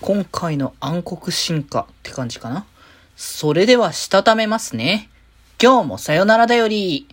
[0.00, 2.64] 今回の暗黒進化って感じかな？
[3.16, 5.10] それでは、したためますね。
[5.60, 7.08] 今日もさよならだより。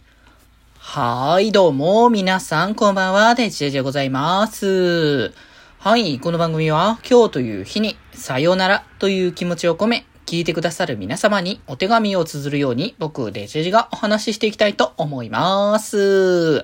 [0.78, 5.34] はーい、どうも、皆さん、こんばんは、デジェジでございます。
[5.80, 16.64] はい、この番組は、今日という日に、さよならという気持ちを込め、聞いてくださる皆様にお手紙を綴るように、僕、デジェジがお話ししていきたいと思います。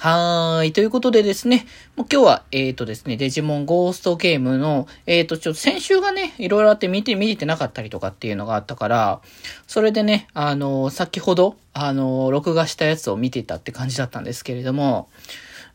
[0.00, 0.72] はーい。
[0.72, 9.20] ということでですね、もう今日は、えっ、ー、とですね、デジモンゴーストゲームの、えっ、ー、と、ちょっと先週がね、いろいろあって見て、見てなかったりとかっていうのがあったから、
[9.66, 15.10] それでね、あの、先ほど、あの、録画したやつを見てたって感じだったんですけれども、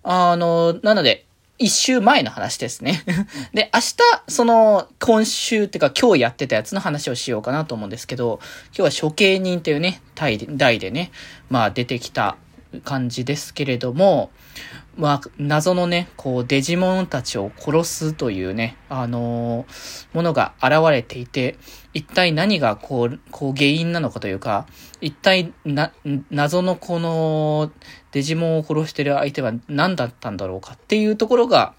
[0.02, 1.28] あの、なので、
[1.60, 3.04] 一週前の話ですね。
[3.54, 3.96] で、明日、
[4.28, 8.40] その、今週っていうか今日やってたやつの話をしようかなと思うんですけど、
[8.76, 11.12] 今日は処刑人というね、代でね、
[11.52, 12.38] まあ出てきた、
[12.82, 14.32] 感じですけれども、
[14.98, 21.58] まあ、謎のね、こう、デジモンたちを殺すというね、あのー、ものが現れていて、
[21.94, 24.68] 一体何がこう、こう原因なのかというか、
[25.02, 25.92] 一体な、
[26.32, 27.72] 謎のこの、
[28.12, 31.74] デジモンを殺してる相手は何だったんだろうかっていうところが、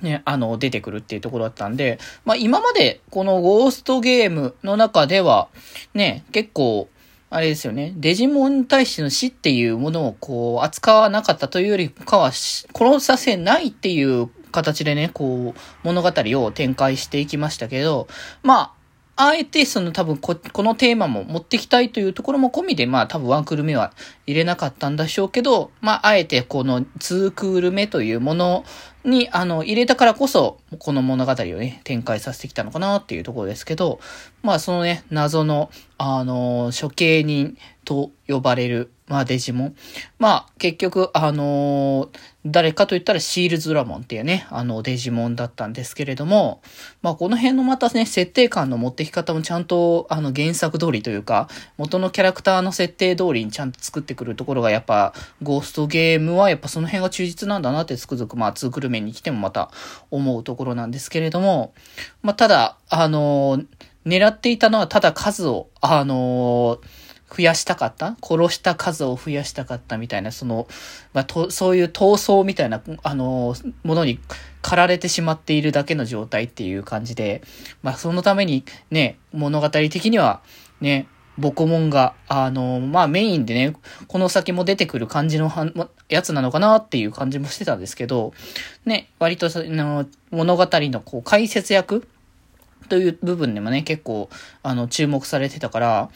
[0.00, 5.48] ね、あの、出てくるっていうところだったんで、まあ今までこのゴーストゲームの中では、
[5.92, 6.88] ね、結構、
[7.30, 7.92] あれですよね。
[7.96, 18.08] デジモンに対しての死っていうものをこう、扱わなかったというよりかは、殺させないっていう形でね、こう、物語を展開していきましたけど、
[18.42, 18.77] まあ、
[19.20, 23.92] あえてその多分こ、このテーマも持ってきたいというところも込みで、まあ多分ワンクール目は
[24.28, 28.64] 入れなかったんでしょうけど、まああえてこのツークール目というもの
[29.04, 33.98] に、あの、入れたからこそ、この物語をね、展開させてきたのかなっていうところですけど、
[34.44, 39.76] まあそのね、謎の、あの、処刑人と呼ばれるまあデジモン。
[40.18, 42.08] まあ結局、あのー、
[42.46, 46.60] 誰かと言ったらシールズラモンっていうね、あのデジモンだったんですけれども、
[47.02, 59.70] まあこの辺のまたね、設定感の持ってき方もちゃんとあの原作通りというか、元のキャラクターの設定通りにちゃんと作ってくるところがやっぱ、ゴーストゲームはやっぱその辺が忠実なんだなってつくづくまあツークル面に来てもまた
[60.10, 61.72] 思うところなんですけれども、
[62.22, 63.66] まあただ、あのー、
[64.06, 68.16] 狙っていたのはただ数を、あのー増やしたかった？
[68.22, 70.66] 殺した数を増やしたかったみたいな、その、
[71.12, 74.18] まあ、と、そういう闘争みたいな、あの、ものに
[74.62, 77.42] 駆られてしまっているだけの状態っていう感じで、
[77.82, 80.40] まあ、そのためにね、物語的には、
[80.80, 81.06] ね、
[81.36, 83.76] ボコモンが、あの、まあメインでね、
[84.08, 85.52] この先も出てくる感じの
[86.08, 88.32] やつなのかなっていう感じもしてたんですけど、
[88.84, 92.08] ね、割とその物語のこう解説役
[92.88, 94.28] という部分でもね、結構、
[94.64, 96.10] あの、注目されてたから、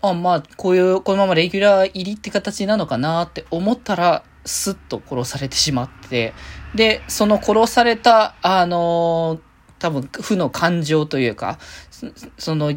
[0.00, 6.32] あ、まあ、こういう、このままレギュラー入りって形なのかなって思ったら、スッと殺されてしまって、
[6.74, 9.40] で、その殺された、あの、
[9.78, 11.58] 多分、負の感情というか、
[12.38, 12.74] その、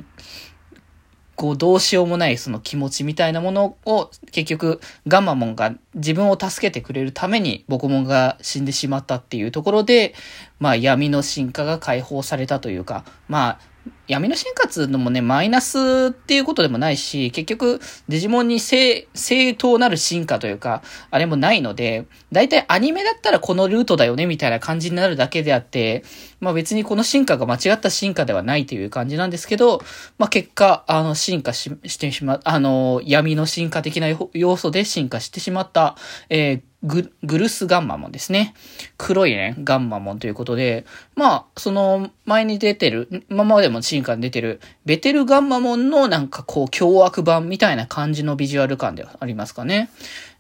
[1.36, 10.14] こう、どうしようもないその気持ちみたいなものを、結局、ガンマモンが自分を助けてくれるために、ボコモンが死んでしまったっていうところで、
[10.60, 13.71] まあ、闇の進化が解放されたというか、まあ、
[14.08, 26.04] 闇の進化のもね、マイナスっていうことでもないし、結局、デジモンに正、正当なる進化というか、あれもないので、だいたいアニメだったらこのルートだよね、みたいな感じになるだけであって、
[26.42, 29.82] まあ別にこの進化が間違った進化ではないという感じなんですけど、
[30.18, 35.96] まあ結果、あの、進化し、してしま、あの、闇の進化的な要素で進化してしまった、
[36.30, 38.56] えーグ、ルスガンマモンですね。
[38.98, 49.92] 黒いね、ガンマモンということで、まあ、その、前に出てる、今までも進化に出てる、ベテルガンマモンのなんかこう、凶悪版みたいな感じのビジュアル感ではありますかね。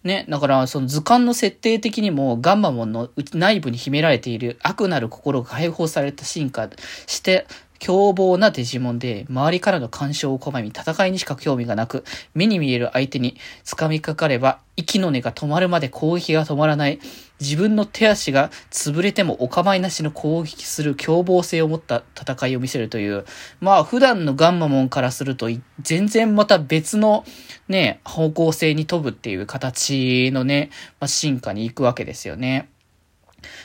[0.03, 6.69] ね、だから、その図鑑の設定的にも、ガンマモンの内部に秘められている悪なる心が解放された進化
[7.05, 7.45] して、
[7.81, 12.05] 凶暴なデジモンで、周りからの干渉を拒み、戦いにしか興味がなく、
[12.35, 16.99] 目に見える相手に掴みかかれば、息の根が止まるまで攻撃が止まらない、
[17.39, 23.25] 自分の手足が潰れてもお構いなしの攻撃する凶暴性を持った戦いを見せるという、
[23.61, 25.49] まあ普段のガンマモンからすると、
[25.81, 27.25] 全然また別の
[27.67, 30.69] ね、方向性に飛ぶっていう形のね、
[30.99, 32.69] まあ、進化に行くわけですよね。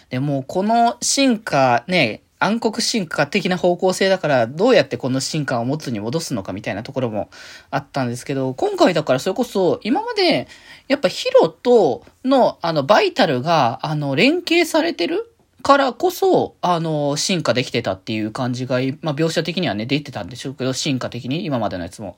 [0.08, 7.30] でも、この進化ね、暗黒進化的な方向性だから、どうやってこの進化を元に戻すのかみたいなところも
[7.70, 10.48] あったんですけど、今回だからそれこそ、今まで、
[10.88, 15.32] やっぱヒロとの、あの、バイタルが、あの、連携されてる
[15.66, 22.14] からこそ、あの、進化できてたっていう感じが、まあ、描写的にはね、出てたんでしょうけど、進化的に、今までのやつも。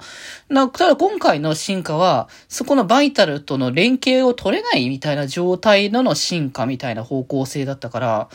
[0.50, 8.29] な、ただ今回の進化は、そこのバイタルとの連携を取れないみたいな状態のの進化みたいな方向性だったから、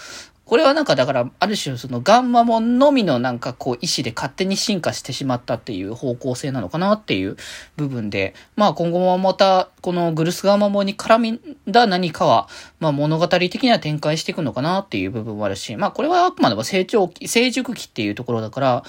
[0.45, 7.37] これはなんかだから、ある種そのガンマモンのみのなんかこう意志で勝手に進化してしまったっていう方向性なのかなっていう
[7.77, 12.49] 部分で、まあ今後もまたこのグルスガンマモンに絡みだ何かは、
[12.81, 18.83] まあ物語的には展開していくのかなっていう部分もあるし、まあこれはあくまでも成長期、成熟期っていうところだから、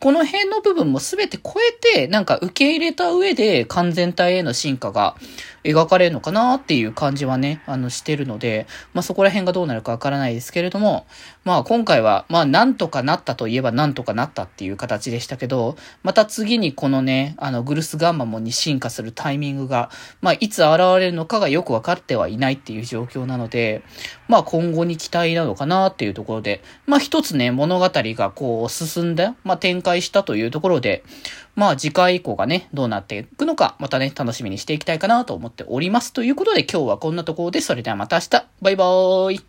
[0.00, 1.54] この辺の部分も全て超
[1.94, 5.14] えて、なんか受け入れた上で完全体への進化が
[5.66, 11.06] 描かれるのかなっていう感じはね、あのしてるので、まあそこら辺がどうなるかわからないですけれども、
[11.44, 19.90] まあ今回は、まあなんとかなったといえばなんとかなったっていう形でしたけど、また次にこのね、あのグルスガンマモンに進化するタイミングが、
[20.20, 23.82] まあいつ現れるのかがよくわかってはいないっていう状況なので、
[24.28, 31.02] まあ今後に期待なのかなっていうところで、まあ一つね、物語がこう進んだ、まあ展開したというところで、
[31.56, 36.12] まあ次回以降がね、どうなっていくのか、またね、楽しみにしていきたいかなと思ってっております。
[36.12, 39.40] ということで今日はこんなところで、それではまた明日、バイバーイ